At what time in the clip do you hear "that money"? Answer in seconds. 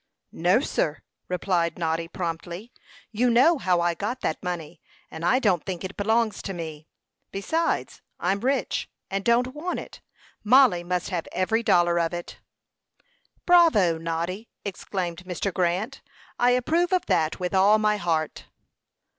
4.21-4.81